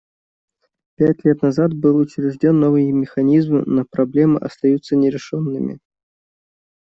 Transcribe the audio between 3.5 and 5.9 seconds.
но проблемы остаются нерешенными.